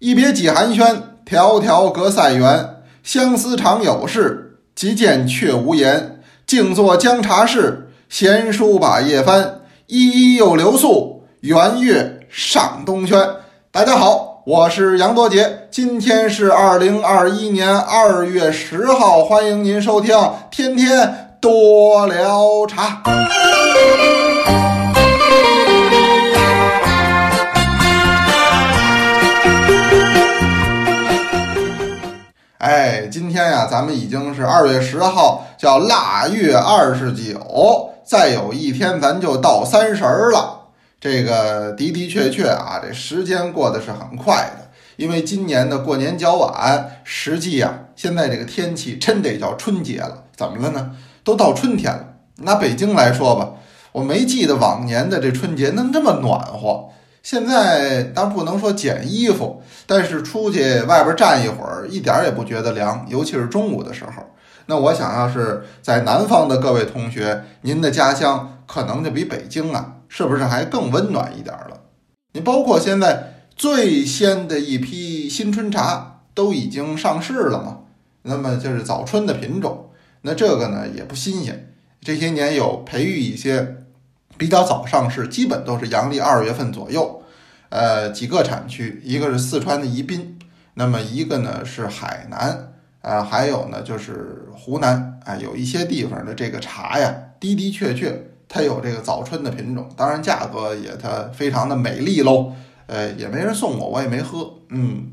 [0.00, 0.96] 一别几寒暄，
[1.28, 2.76] 迢迢隔塞远。
[3.02, 6.20] 相思常有事，急见却无言。
[6.46, 9.62] 静坐将茶事，闲书把页翻。
[9.88, 13.18] 依依又留宿，圆月上东轩。
[13.72, 20.16] 大家好，我是杨多杰，今天是二零二一年二月十号，欢迎您收听
[20.48, 23.02] 《天天多聊茶》。
[32.58, 40.62] 哎，今天呀，咱们已经是二月十号，叫腊月二十九，再有一天咱就到三十了。
[41.00, 44.68] 这个的的确确啊，这时间过得是很快的。
[44.96, 50.24] 因为今年的过年较晚，实际呀，现在这个天气真得叫春节了。
[50.34, 50.90] 怎么了呢？
[51.22, 52.04] 都到春天了。
[52.38, 53.50] 拿北京来说吧，
[53.92, 56.88] 我没记得往年的这春节能这么暖和。
[57.28, 64.12] 现在当然不能说减衣服，但是出去外边站一会儿，一点也不觉得凉，尤其是中午的时候。
[64.64, 71.82] 那我想要是在南方的各位同学，您的家乡可能就比北京啊，是不是还更温暖一点了？
[72.32, 77.80] 你包括现在最鲜的一批新春茶都已经上市了嘛？
[78.22, 79.90] 那么就是早春的品种，
[80.22, 83.76] 那这个呢也不新鲜，这些年有培育一些
[84.38, 87.16] 比较早上市，基本都是阳历二月份左右。
[87.70, 90.38] 呃，几个产区，一个是四川的宜宾，
[90.74, 102.52] 那么一个呢是海南，啊，还有呢就是湖南，啊，有一些地方的这个茶呀，的的确确它有这个早春的品种，当然价格也它非常的美丽喽，
[102.86, 105.12] 呃，也没人送我，我也没喝，嗯，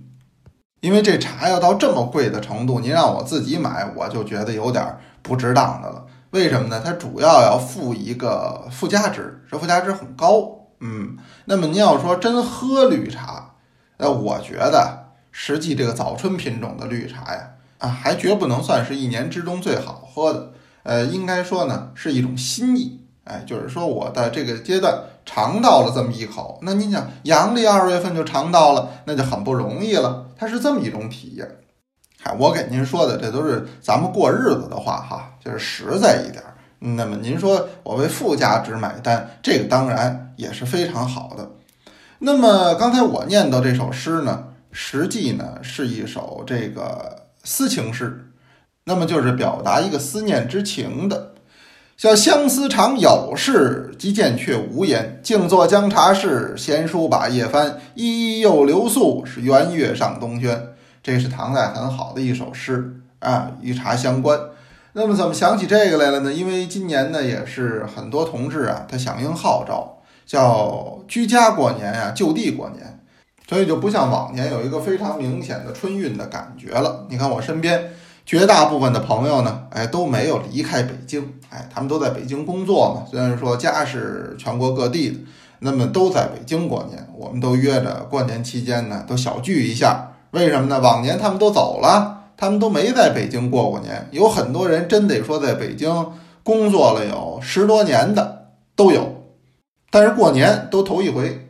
[0.80, 6.06] 因为这茶要到这么贵的程度，您让我自己买，我就觉得有点不值当的了。
[6.32, 6.82] 为什么呢？
[6.84, 10.65] 它主要要附一个附加值，这附加值很高。
[10.88, 13.56] 嗯，那么您要说真喝绿茶，
[13.98, 20.52] 呃，我觉得实际这个早春品种的绿茶呀，啊，还绝不能算是一年之中最好喝的。
[20.84, 24.96] 呃，应该说呢是一种心意，哎，就是说我的这个阶段
[25.26, 30.28] 尝到了这么一口，那您想阳历二月份就尝到了，那就很不容易了。
[30.38, 31.50] 它是这么一种体验。
[32.22, 36.44] 嗨，我给您说的这都是咱们过日子的话哈，就是实在一点。
[36.80, 41.52] 那么您说我为附加值买单，这个当然也是非常好的。
[42.20, 48.32] 那么刚才我念到这首诗呢，实际呢是一首这个思情诗，
[48.86, 51.34] 那么就是表达一个思念之情的，
[51.98, 55.20] 叫相思常有事，即见却无言。
[55.24, 57.80] 静坐将茶事，闲书把夜翻。
[57.96, 60.70] 依依又留宿，是圆月上东轩。
[61.02, 64.40] 这是唐代很好的一首诗啊，与茶相关。
[64.98, 66.32] 那么怎么想起这个来了呢？
[66.32, 73.02] 因为今年呢，也是很多同志啊，他响应号召，叫居家过年呀，就地过年，
[73.46, 77.06] 所以就不像往年有一个非常明显的春运的感觉了。
[77.10, 77.92] 你看我身边
[78.26, 83.06] 绝大部分的朋友呢，哎，都没有离开北京，哎，他们都在北京工作嘛。
[83.12, 85.20] 虽然说家是全国各地的，
[85.60, 87.06] 那么都在北京过年。
[87.18, 90.14] 我们都约着过年期间呢，都小聚一下。
[90.32, 90.80] 为什么呢？
[90.80, 92.15] 往年他们都走了。
[92.38, 96.12] 他们都没在北京过过年，有很多人真得说在北京
[96.44, 99.24] 工作了有十多年的都有，
[99.90, 101.48] 但是过年都头一回，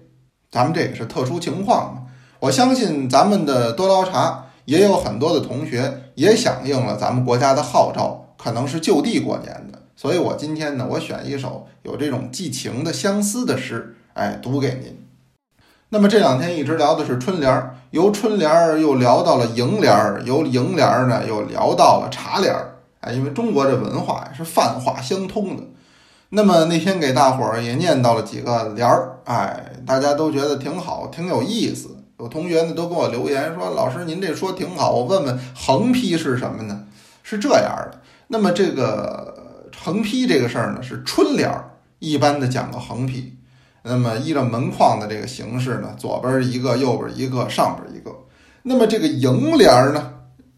[0.52, 2.02] 咱们这也是特殊情况嘛。
[2.40, 9.82] 我相信咱们的多捞茶也有很多的同学也响应了咱们国家的号召，可能是就地过年的。
[9.96, 15.05] 所以我今天呢，我选一首有这种寄情的相思的诗，哎，读给您。
[15.90, 22.76] 那么这两天一直聊的是春联儿，由春联儿又聊到了楹联儿，由楹联儿呢又聊到了茶联儿。
[23.02, 25.64] 哎，因为中国这文化是泛化相通的。
[26.30, 31.96] 那么那天给大伙儿也念到了几个联儿，哎，大家都觉得挺好，挺有意思。
[32.20, 36.86] 有同学呢都给我留言说：“老师，您这说挺好，我问问横批是什么呢？”
[37.24, 38.02] 是这样的。
[38.28, 43.38] 那么这个横批这个事儿呢，是春联儿一般的讲个横批。
[43.88, 48.12] 那么依照门框的这个形式呢，左边一个，右边一个，上边一个。
[48.64, 50.14] 那么这个楹联儿呢，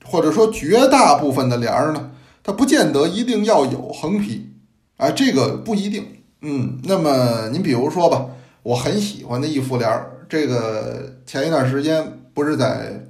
[0.06, 4.50] 或者说绝大部分的联儿呢，它不见得一定要有横批，
[4.96, 6.06] 啊，这个不一定。
[6.42, 8.28] 嗯，那么您比如说吧，
[8.64, 13.04] 我很喜欢的一副联儿，这个前一段时间不是在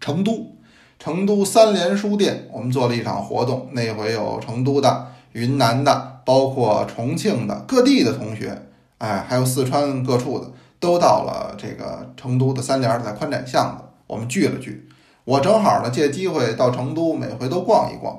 [0.00, 0.56] 成都，
[0.98, 8.62] 成都三联书店，我们做了一场活动，那回有成都的、云南的，包括重庆的各地的同学。
[8.98, 14.88] 哎，还有四川各处的都到了这个成都的三联，在宽窄巷子，我们聚了聚。
[15.24, 18.16] 我正好呢，借机会到成都，每回都逛一逛。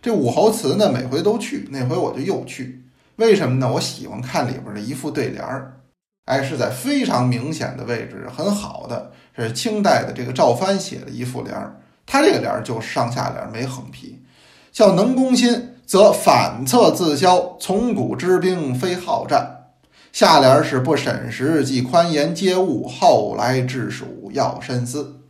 [0.00, 2.84] 这武侯祠呢，每回都去，那回我就又去。
[3.16, 3.70] 为什么呢？
[3.72, 5.80] 我喜欢看里边的一副对联儿。
[6.26, 14.22] 哎，是在非常明显的位置，很好的，是清代的这个赵藩写的一副联儿，他这个联儿就是上下联没横批，
[14.70, 19.66] 叫能攻心，则反侧自消，从古之兵非好战。
[20.10, 25.20] 下联是不审时，即宽严皆误，后来治蜀要深思。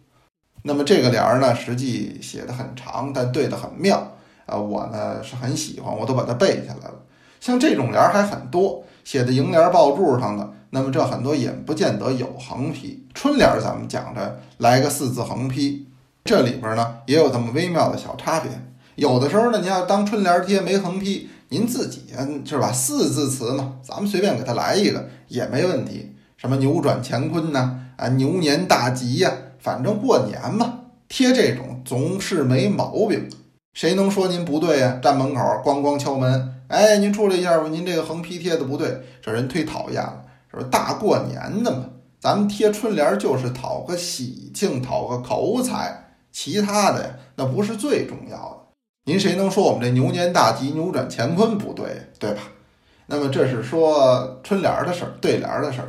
[0.62, 4.12] 那么这个联儿呢，实际写的很长，但对的很妙
[4.47, 6.94] 啊，我呢是很喜欢，我都把它背下来了。
[7.41, 13.05] 像这种联儿还很多，写的楹联抱柱上的，那么这很多也不见得有横批。
[13.15, 15.88] 春联咱们讲着来个四字横批，
[16.25, 18.49] 这里边呢也有这么微妙的小差别。
[18.94, 22.03] 有的时候呢，你要当春联贴没横批，您自己
[22.44, 22.71] 是吧？
[22.73, 26.15] 四字词嘛，咱们随便给他来一个也没问题。
[26.37, 33.29] 什么扭转乾坤呐，啊牛年大吉呀，反正过年嘛，贴这种总是没毛病。
[33.73, 34.99] 谁能说您不对呀？
[35.03, 40.69] 站门口咣咣敲门，哎，您出来一下吧，您这个横批贴的不对，这人忒讨厌了，是不是？
[40.69, 41.87] 大过年的嘛，
[42.21, 48.62] 咱们贴春联就是讨个喜庆，讨个口彩，其他的呀，那不是最重要的。
[49.05, 51.87] 您谁能说我们这牛年大吉、扭转乾坤不对，
[52.21, 52.43] 对吧？
[53.07, 55.89] 那么这是说春联的事儿、对联的事儿。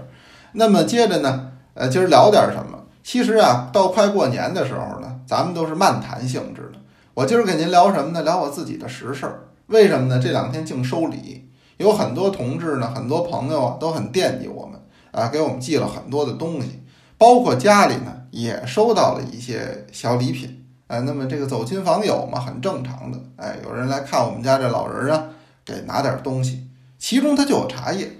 [0.53, 2.85] 那么接着呢，呃，今儿聊点什么？
[3.03, 6.79] 其实啊，到快过年的时候呢，咱们都是漫谈性质的。
[7.13, 8.23] 我今儿给您聊什么呢？
[8.23, 9.41] 聊我自己的实事儿。
[9.67, 10.19] 为什么呢？
[10.19, 14.79] 这两天净收礼，有很多同志呢，很多朋友啊，都很惦记我们
[15.11, 16.81] 啊，给我们寄了很多的东西，
[17.19, 20.62] 包括家里呢也收到了一些小礼品。
[20.87, 23.17] 哎，那么这个走亲访友嘛，很正常的。
[23.37, 25.29] 哎，有人来看我们家这老人啊，
[25.65, 26.67] 给拿点东西，
[26.99, 28.11] 其中他就有茶叶。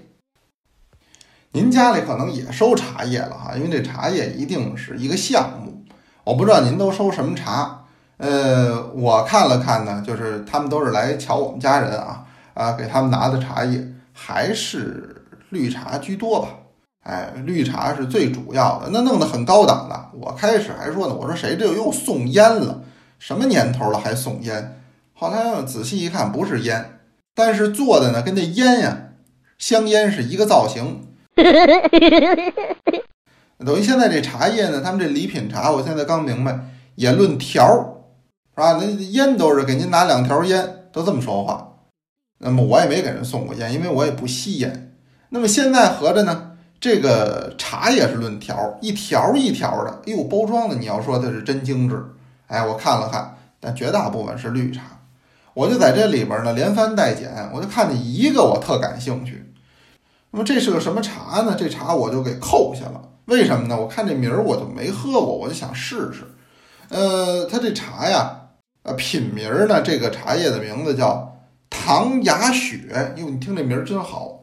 [1.52, 5.84] 您家里可能也收茶叶了哈，因为这茶叶一定是一个项目。
[6.24, 7.84] 我不知道您都收什么茶，
[8.16, 12.24] 呃，我看了看呢，就是他们都是来瞧我们家人啊，
[12.54, 16.48] 啊，给他们拿的茶叶还是绿茶居多吧。
[17.04, 20.10] 哎，绿茶是最主要的，那弄得很高档的。
[20.18, 22.82] 我开始还说呢，我说谁这又送烟了？
[23.18, 24.80] 什么年头了还送烟？
[25.12, 26.98] 后来仔细一看，不是烟，
[27.34, 29.10] 但是做的呢跟那烟呀，
[29.58, 31.06] 香烟是一个造型。
[33.64, 36.58] 等于现在这茶叶呢，他们这礼品茶，我现在刚明白，
[36.94, 38.00] 也论条儿，
[38.54, 38.78] 是吧？
[38.80, 41.74] 那烟都是给您拿两条烟，都这么说话。
[42.38, 44.96] 那么我也没给人送过烟，因为我也不吸烟。
[45.28, 46.52] 那么现在合着呢？
[46.80, 52.04] 这个茶也是论条，一条一条的，哎呦，包装的你要说它是真精致，
[52.46, 54.82] 哎，我看了看，但绝大部分是绿茶。
[55.54, 59.52] 我就在这里边呢连翻带捡，我就看见一个我特感兴趣。
[60.32, 61.54] 那么这是个什么茶呢？
[61.56, 63.00] 这茶我就给扣下了。
[63.26, 63.80] 为什么呢？
[63.80, 66.24] 我看这名儿我就没喝过，我就想试试。
[66.88, 68.40] 呃，它这茶呀，
[68.82, 71.38] 呃，品名呢，这个茶叶的名字叫
[71.70, 73.14] 唐雅雪。
[73.16, 74.33] 哟，你听这名儿真好，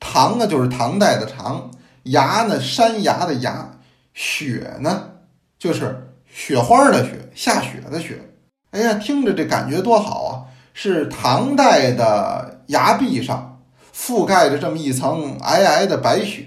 [0.00, 1.70] 唐啊就是唐代的唐。
[2.04, 2.58] 崖呢？
[2.58, 3.70] 山崖的崖，
[4.14, 5.10] 雪呢？
[5.58, 8.18] 就是雪花的雪，下雪的雪。
[8.70, 10.32] 哎呀，听着这感觉多好啊！
[10.72, 13.60] 是唐代的崖壁上
[13.94, 16.44] 覆盖着这么一层皑皑的白雪，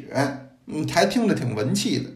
[0.68, 2.10] 嗯，还听着挺文气的。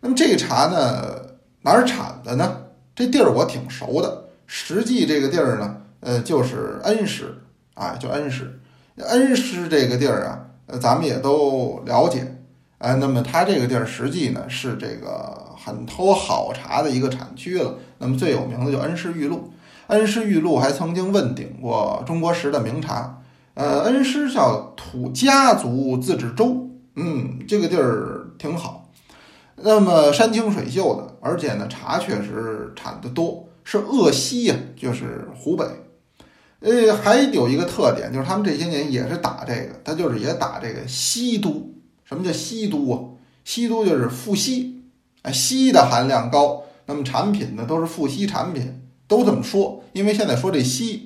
[0.00, 2.62] 那么这茶呢，哪儿产的呢？
[2.94, 4.24] 这地儿我挺熟的。
[4.46, 7.42] 实际这个地儿呢，呃，就是恩施
[7.74, 8.60] 啊，就恩施。
[8.96, 12.36] 恩施这个地儿啊，呃，咱们也都了解。
[12.78, 17.74] 哎，那么它这个地儿实际呢是这个很多好茶的一个产区了。
[17.98, 19.50] 那么最有名的就恩施玉露，
[19.86, 23.22] 恩施玉露还曾经问鼎过中国十大名茶。
[23.54, 28.90] 呃，恩施叫土家族自治州，嗯，这个地儿挺好。
[29.56, 35.64] 那么山清水秀的，而且呢茶确实产的多，是鄂西呀，就是湖北。
[36.66, 41.72] 呃，还有一个特点就是他们这些年也是打这个，他就是也打这个西都。
[42.04, 42.98] 什么叫西都啊？
[43.44, 44.72] 西都就是富硒，
[45.22, 49.84] 哎，硒的含量高，那么产品呢都是富硒产品，都这么说。
[49.92, 51.02] 因为现在说这硒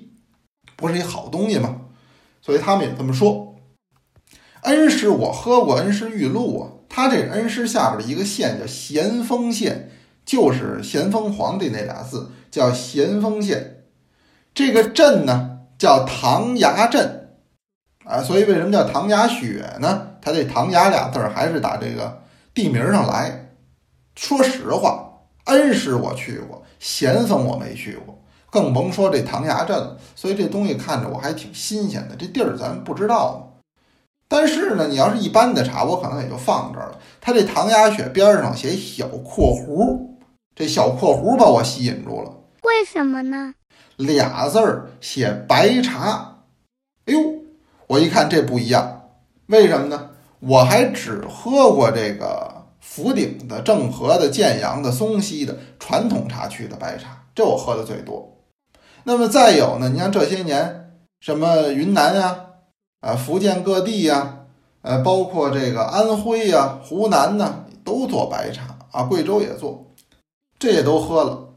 [0.76, 1.82] 不是一好东西嘛，
[2.40, 3.56] 所以他们也这么说。
[4.62, 9.90] 恩施我喝过恩施玉露啊，它这恩施下边的一个县叫咸丰县，
[10.24, 13.76] 就是咸丰皇帝那俩字叫咸丰县。
[14.52, 15.49] 这个镇呢
[15.80, 17.30] 叫唐崖镇，
[18.04, 20.08] 啊，所以为什么叫唐崖雪呢？
[20.20, 22.20] 它这“唐崖”俩字儿还是打这个
[22.52, 23.48] 地名上来。
[24.14, 25.10] 说实话，
[25.44, 29.96] 恩施我去过，咸丰我没去过，更甭说这唐崖镇了。
[30.14, 32.14] 所以这东西看着我还挺新鲜的。
[32.14, 33.62] 这地儿咱不知道嘛。
[34.28, 36.98] 但是呢，你要是一般的茶，我可能也就放这儿了。
[37.22, 39.98] 它这唐崖雪边上写小括弧，
[40.54, 42.30] 这小括弧把我吸引住了。
[42.64, 43.54] 为什么呢？
[44.06, 46.44] 俩字儿写白茶。
[47.06, 47.20] 哎呦，
[47.86, 49.10] 我一看这不一样。
[49.46, 50.10] 为什么呢？
[50.40, 58.38] 我还只喝过这个福鼎的、正和的、建阳的、松溪的传统茶区的白茶，这我喝的最多。
[59.04, 62.46] 那么再有呢，你像这些年什么云南呀、
[63.00, 64.46] 啊福建各地呀，
[64.82, 69.92] 呃，包括这个安徽呀、湖南呢，都做白茶啊，贵州也做，
[70.58, 71.49] 这也都喝了。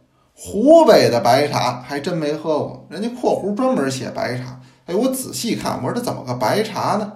[0.46, 4.60] 湖北的白茶还真没喝过，人家（括弧）专门写白茶。
[4.86, 7.14] 哎，我仔细看，我说这怎么个白茶呢？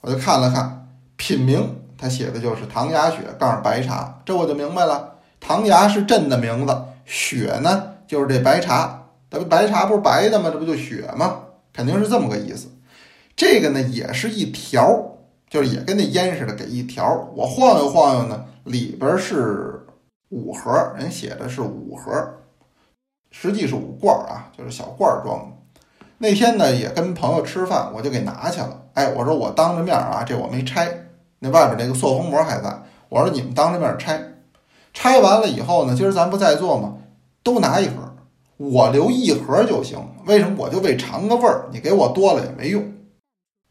[0.00, 5.14] 我就看了看品名，他写的就是唐雅雪杠白茶，这我就明白了。
[5.40, 9.06] 唐雅是镇的名字，雪呢就是这白茶。
[9.28, 10.48] 这不白茶不是白的吗？
[10.52, 11.40] 这不就雪吗？
[11.72, 12.68] 肯定是这么个意思。
[13.34, 15.16] 这个呢也是一条，
[15.50, 17.28] 就是也跟那烟似的，给一条。
[17.34, 19.84] 我晃悠晃悠呢，里边是
[20.28, 22.34] 五盒，人写的是五盒。
[23.30, 25.46] 实际是五罐儿啊，就是小罐儿装的。
[26.18, 28.82] 那天呢，也跟朋友吃饭，我就给拿去了。
[28.94, 30.88] 哎，我说我当着面啊，这我没拆，
[31.38, 32.82] 那外边那个塑封膜还在。
[33.08, 34.20] 我说你们当着面拆，
[34.92, 36.96] 拆完了以后呢，今儿咱不在座吗？
[37.44, 38.16] 都拿一盒，
[38.56, 39.98] 我留一盒就行。
[40.26, 40.56] 为什么？
[40.58, 42.92] 我就为尝个味儿，你给我多了也没用。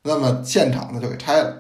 [0.04, 1.54] 那么现场呢就给拆了，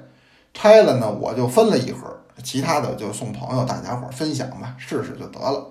[0.54, 2.08] 拆了呢我就分了一盒，
[2.42, 5.68] 其他的就送朋友，大家伙分享吧，试试就得了。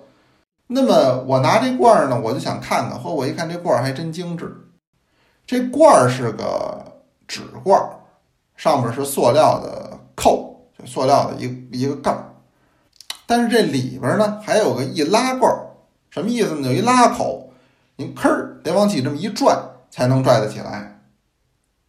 [0.67, 2.99] 那么我拿这罐儿呢，我就想看看。
[2.99, 4.53] 嚯，我一看这罐儿还真精致。
[5.45, 7.89] 这罐儿是个纸罐儿，
[8.57, 12.33] 上面是塑料的扣，就塑料的一一个盖儿。
[13.25, 15.67] 但是这里边呢还有个易拉罐儿，
[16.09, 16.67] 什么意思呢？
[16.67, 17.53] 有一拉口，
[17.95, 19.57] 您吭儿得往起这么一拽
[19.89, 20.99] 才能拽得起来。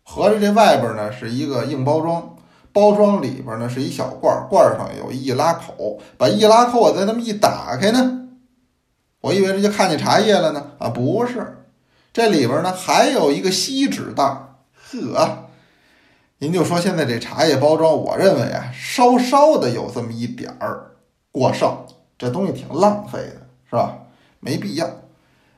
[0.05, 2.37] 合着这外边呢是一个硬包装，
[2.73, 8.28] 包装里边呢是一小罐儿，罐儿上有易拉口，把易拉口我再这么一打开呢。
[9.21, 11.65] 我以为这就看见茶叶了呢，啊，不是，
[12.13, 14.55] 这里边呢还有一个锡纸袋儿，
[14.93, 15.47] 呵，
[16.39, 20.93] 您就说现在这茶叶包装，我认为啊，稍稍的有这么一点儿
[21.33, 21.85] 过剩，
[22.17, 23.99] 这东西挺浪费的，是吧？
[24.39, 24.89] 没必要。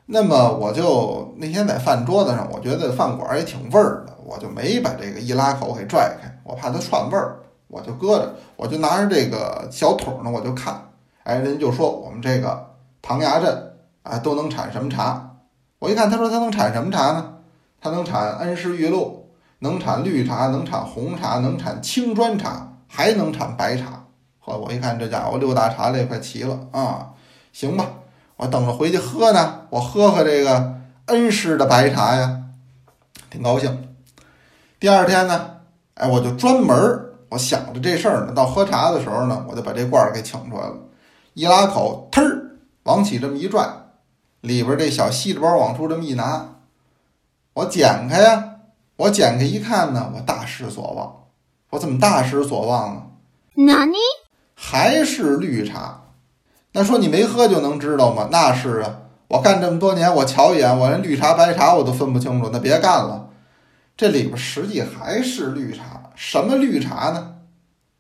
[0.06, 7.36] 那么我就那天在饭桌子上，我觉得饭馆也挺味儿的，我就没把这个易拉口给拽开，我怕它串味儿，
[7.68, 10.90] 我就搁着，我就拿着这个小桶呢，我就看，
[11.24, 12.69] 哎，人就说我们这个。
[13.02, 15.36] 唐崖镇啊，都能产什么茶？
[15.78, 17.34] 我一看，他说他能产什么茶呢？
[17.80, 19.30] 他能产恩施玉露，
[19.60, 24.04] 能产绿茶，能产红茶，能产青砖茶，还能产白茶。
[24.40, 27.10] 呵，我一看这家伙六大茶类快齐了啊！
[27.52, 27.86] 行吧，
[28.36, 30.74] 我等着回去喝呢，我喝喝这个
[31.06, 32.42] 恩施的白茶呀，
[33.30, 33.88] 挺高兴。
[34.78, 35.56] 第二天呢，
[35.94, 40.74] 哎，我就专门儿，我想着这事儿呢，到喝茶的时候呢，我就把这罐儿给请出来了，
[41.34, 42.49] 一拉口，忒儿。
[42.90, 43.68] 往起这么一拽，
[44.40, 46.56] 里边这小细纸包往出这么一拿，
[47.54, 48.56] 我剪开呀，
[48.96, 51.26] 我剪开一看呢，我大失所望。
[51.70, 53.02] 我怎么大失所望呢？
[53.64, 53.96] 哪里？
[54.56, 56.02] 还是绿茶？
[56.72, 58.28] 那说你没喝就能知道吗？
[58.32, 62.50] 那是啊，我干这么多年，我瞧一眼，我连绿茶白茶我都分不清楚。
[62.52, 63.28] 那别干了，
[63.96, 66.10] 这里边实际还是绿茶。
[66.16, 67.36] 什么绿茶呢？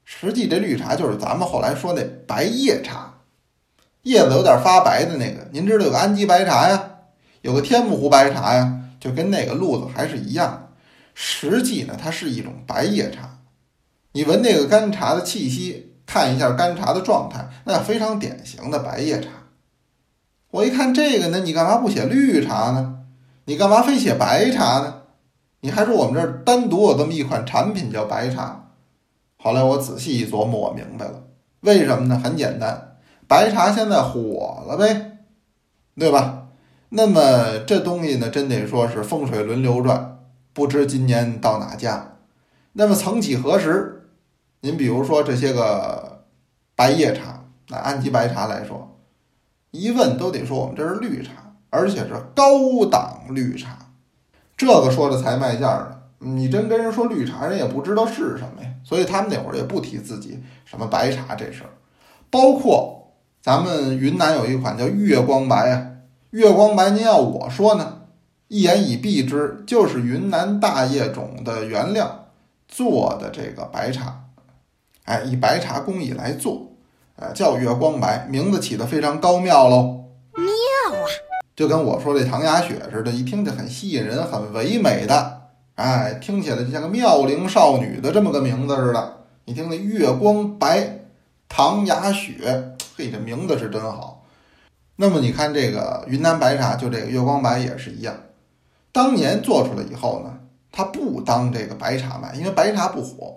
[0.04, 3.09] 实际这绿茶就是咱们后来说那白叶茶。
[4.02, 6.90] 叶子有点发白的那个，您知道有个安吉白茶呀，
[7.42, 10.68] 有个天目湖白茶呀，就跟那个路子还是一样。
[11.14, 13.38] 实际呢，它是一种白叶茶。
[14.12, 19.28] 你闻那个干茶的气息，看一下干茶的状态，那非常典型的白叶茶。
[20.50, 23.00] 我一看这个呢，你干嘛不写绿茶呢？
[23.44, 25.02] 你干嘛非写白茶呢？
[25.60, 28.70] 你还说我们这儿单独有这么一款产品叫白茶。
[29.36, 31.24] 后来我仔细一琢磨，我明白了，
[31.60, 32.18] 为什么呢？
[32.18, 32.89] 很简单。
[33.30, 35.18] 白茶现在火了呗，
[35.96, 36.48] 对吧？
[36.88, 40.18] 那么这东西呢，真得说是风水轮流转，
[40.52, 42.16] 不知今年到哪家。
[42.72, 44.10] 那么曾几何时，
[44.62, 46.24] 您比如说这些个
[46.74, 48.98] 白叶茶，那安吉白茶来说，
[49.70, 53.92] 一问都得说我们这是绿茶，而且是高档绿茶，
[54.56, 56.00] 这个说的才卖价呢。
[56.18, 61.70] 你真跟人说绿茶，人也不知道是什么呀，所以他们那会儿也不提自己什么白茶这事儿，
[62.28, 62.96] 包括。
[63.42, 65.86] 咱们云南有一款叫月光白啊，
[66.28, 68.02] 月光白，您要我说呢，
[68.48, 72.26] 一言以蔽之，就是云南大叶种的原料
[72.68, 74.24] 做的这个白茶，
[75.04, 76.72] 哎，以白茶工艺来做，
[77.16, 80.04] 呃，叫月光白，名字起得非常高妙喽，
[80.34, 81.08] 妙啊，
[81.56, 85.40] 就跟我说这唐雅雪似的，一听就很吸引人，很唯美的，
[85.76, 89.16] 哎，听起来就像个妙龄少女的这么个名字似的。
[89.46, 91.06] 你听那月光白，
[91.48, 92.76] 唐雅雪。
[93.08, 94.26] 这名字是真好。
[94.96, 98.12] 那么你看这个云南白茶，就这个月光白也是一样。
[98.90, 100.40] 当年做出来以后呢，
[100.72, 103.36] 它不当这个白茶卖，因为白茶不火。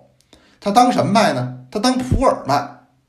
[0.59, 1.59] 他当什么卖呢？
[1.69, 2.67] 他当普洱卖，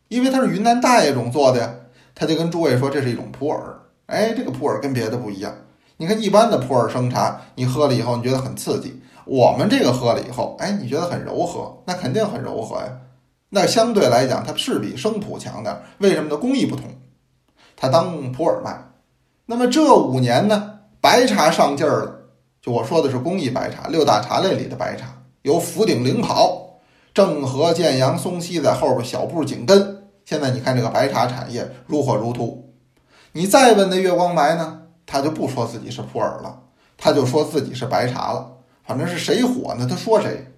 [0.08, 1.74] 因为它是云南大叶种做的呀。
[2.14, 3.60] 他就跟诸位说这是一种普洱，
[4.06, 5.52] 哎，这个普洱跟别的不一样。
[5.96, 12.88] 你看一般的普洱生茶，你喝了以后你觉得很刺激，我们这个喝了以后，哎，你觉得很柔和，那肯定很柔和呀。
[13.54, 16.36] 那相对来讲，它是比生普强点，为什么呢？
[16.36, 16.86] 工艺不同。
[17.76, 18.90] 它当普洱卖。
[19.46, 22.20] 那么这五年呢，白茶上劲儿了。
[22.60, 26.80] 就我说的是工艺白茶，六大茶类里的白茶，由福鼎领跑，
[27.14, 30.02] 郑和、建阳、松溪在后边小步紧跟。
[30.24, 32.74] 现在你看这个白茶产业如火如荼。
[33.30, 36.58] 你再问那月光白呢，他就不说自己是普洱了，
[36.98, 38.50] 他就说自己是白茶了。
[38.82, 40.50] 反正是谁火呢，他说谁。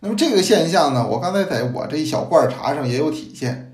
[0.00, 3.64] 那么这个现象呢，我刚才在我这一小罐茶上也有体现。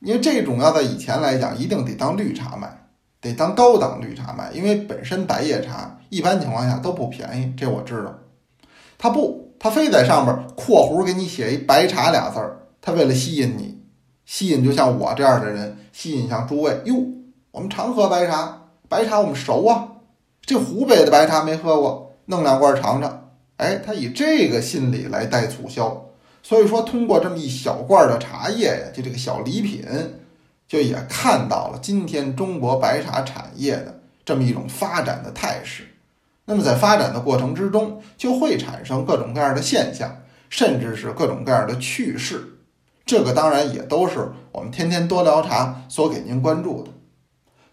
[0.00, 2.88] 因为这种要在以前来讲，一定得当绿茶卖，
[3.22, 8.14] 得当高档绿茶卖，因为本身白叶茶一般情况下都不便宜，这我知道。
[8.98, 13.82] 他不，他非在上面括弧给你写一白茶俩字儿，他为了吸引你，
[14.26, 16.94] 吸引就像我这样的人，吸引像诸位哟，
[17.50, 19.88] 我们常喝白茶，白茶我们熟啊，
[20.42, 23.23] 这湖北的白茶没喝过，弄两罐尝尝，
[23.56, 26.06] 哎，他以这个心理来带促销。
[26.42, 29.84] 所以说，通过这么一小罐的茶叶呀，就这个小礼品，
[30.68, 35.84] 就也看到了今天中国白茶产业的这么一种发展的态势。
[36.44, 40.18] 那么在发展的过程之中，就会产生各种各样的现象，
[40.50, 42.58] 甚至是各种各样的趣事。
[43.06, 46.90] 这个当然也都是我们天天多聊茶所给您关注的。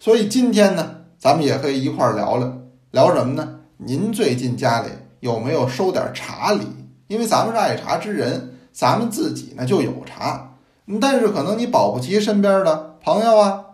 [0.00, 2.58] 所以今天呢，咱们也可以一块聊聊，
[2.90, 3.60] 聊什么呢？
[3.76, 4.88] 您最近家里
[5.22, 6.66] 有没有收点茶礼？
[7.06, 8.58] 因为咱们是爱茶之人。
[8.72, 10.54] 咱们自己呢就有茶，
[10.98, 13.64] 但是可能你保不齐身边的朋友啊、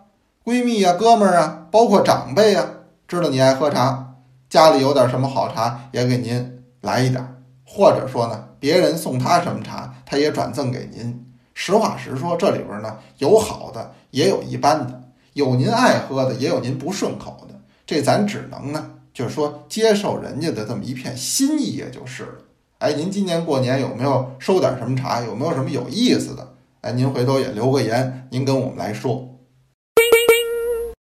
[0.43, 2.67] 闺蜜呀、哥们儿啊，包括长辈啊，
[3.07, 4.15] 知道你爱喝茶，
[4.49, 7.25] 家里有点什么好茶，也给您来一点，
[7.65, 11.25] 或者说呢，别人送他什么茶，他也转赠给您。
[11.53, 15.01] 实话实说，这里边呢有好的，也有一般的，
[15.31, 18.85] 有您爱喝的，也有您不顺口的，这咱只能呢，
[19.19, 22.35] 就是说接受人家的这么一片心意，也就是了。
[22.77, 25.19] 哎，您今年过年有没有收点什么茶？
[25.19, 26.53] 有没有什么有意思的？
[26.79, 29.27] 哎，您回头也留个言，您跟我们来说。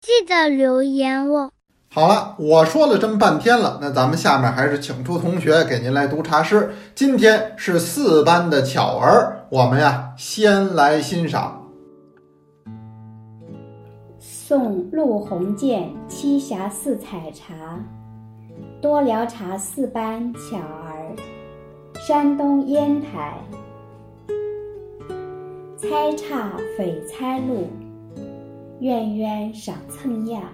[0.03, 1.53] 记得留言哦。
[1.89, 6.75] 好了，我说了这么半天了，那咱们下面还是请出同学给您来读茶诗。
[6.97, 11.59] 今天是四班的巧儿，我们呀先来欣赏
[14.19, 17.55] 送陆鸿渐《栖霞四采茶》，
[18.81, 21.15] 多聊茶四班巧儿。
[21.97, 23.39] 山东烟台，
[25.77, 27.69] 猜差匪猜路，
[28.81, 30.51] 苑苑赏蹭亚。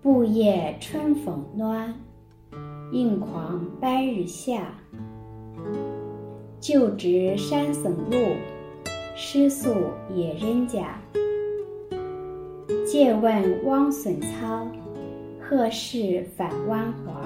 [0.00, 1.92] 布叶春风暖，
[2.92, 4.62] 映狂白日下。
[6.60, 8.16] 旧值山僧路，
[9.16, 9.74] 失宿
[10.14, 11.00] 野人家。
[12.86, 14.66] 借问汪笋草，
[15.50, 17.20] 何时返湾花？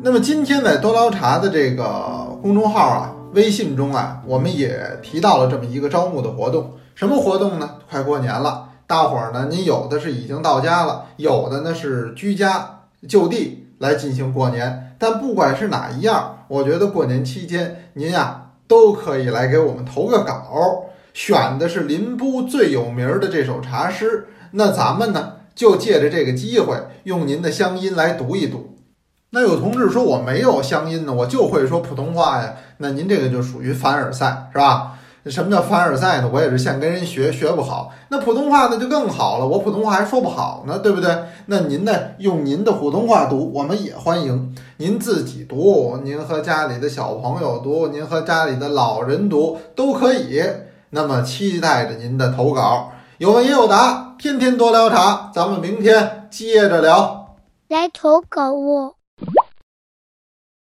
[0.00, 6.74] 那么今天在多捞茶的这个公众号啊、微信中啊，我们也提到了这么一个招募的活动。
[6.94, 7.78] 什么活动呢？
[7.90, 14.94] 快过年了，大伙儿呢，您有的是已经到家了，有的呢是居家就地来进行过年。
[15.00, 20.84] 但不管是哪一样，我觉得过年期间您呀都可以来给我们投个稿，
[21.18, 24.28] 选的是林波最有名的这首茶诗。
[24.52, 28.76] 那咱们呢就借着这个机会，用您的乡音来读一读。
[29.30, 32.54] 那有同志说我没有乡音呢，我就会说普通话呀。
[32.76, 34.96] 那您这个就属于凡尔赛，是吧？
[35.26, 36.30] 什么叫凡尔赛呢？
[36.32, 37.92] 我也是现跟人学，学不好。
[38.10, 41.10] 那普通话那就更好了，我普通话还说不好呢，对不对？
[41.46, 44.54] 那您呢，用您的普通话读，我们也欢迎。
[44.76, 50.40] 您自己读，您和家里的小朋友读，您和家里的老人读都可以。
[50.90, 57.36] 那么期待着您的投稿，有问也有答，天天多聊茶，咱们明天接着聊。
[57.68, 58.97] 来投稿哦。